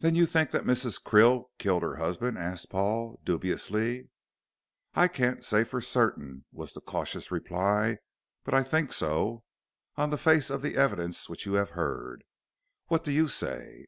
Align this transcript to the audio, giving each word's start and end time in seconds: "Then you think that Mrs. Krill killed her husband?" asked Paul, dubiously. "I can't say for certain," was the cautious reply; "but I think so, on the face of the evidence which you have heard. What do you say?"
"Then 0.00 0.16
you 0.16 0.26
think 0.26 0.50
that 0.50 0.64
Mrs. 0.64 1.00
Krill 1.00 1.50
killed 1.58 1.84
her 1.84 1.98
husband?" 1.98 2.36
asked 2.36 2.68
Paul, 2.70 3.20
dubiously. 3.22 4.08
"I 4.94 5.06
can't 5.06 5.44
say 5.44 5.62
for 5.62 5.80
certain," 5.80 6.44
was 6.50 6.72
the 6.72 6.80
cautious 6.80 7.30
reply; 7.30 7.98
"but 8.42 8.54
I 8.54 8.64
think 8.64 8.92
so, 8.92 9.44
on 9.94 10.10
the 10.10 10.18
face 10.18 10.50
of 10.50 10.62
the 10.62 10.74
evidence 10.74 11.28
which 11.28 11.46
you 11.46 11.52
have 11.52 11.70
heard. 11.78 12.24
What 12.88 13.04
do 13.04 13.12
you 13.12 13.28
say?" 13.28 13.86